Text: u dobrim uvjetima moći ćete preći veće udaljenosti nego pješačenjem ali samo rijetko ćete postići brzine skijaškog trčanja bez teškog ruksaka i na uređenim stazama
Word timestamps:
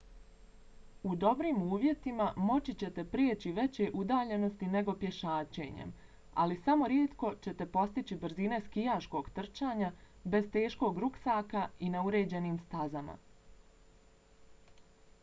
u 1.07 1.15
dobrim 1.23 1.57
uvjetima 1.75 2.27
moći 2.45 2.73
ćete 2.83 3.03
preći 3.15 3.51
veće 3.57 3.89
udaljenosti 4.03 4.69
nego 4.75 4.95
pješačenjem 5.03 5.91
ali 6.45 6.57
samo 6.69 6.87
rijetko 6.93 7.31
ćete 7.47 7.67
postići 7.75 8.17
brzine 8.23 8.61
skijaškog 8.69 9.29
trčanja 9.35 9.89
bez 10.37 10.47
teškog 10.57 10.97
ruksaka 11.05 11.67
i 11.89 11.91
na 11.97 12.01
uređenim 12.11 12.57
stazama 12.67 13.15